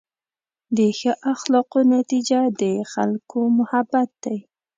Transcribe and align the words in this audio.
د 0.77 0.79
ښه 0.99 1.11
اخلاقو 1.33 1.79
نتیجه 1.95 2.39
د 2.61 2.63
خلکو 2.91 3.39
محبت 3.57 4.09
دی. 4.23 4.37